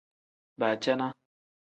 [0.59, 1.07] Baacana.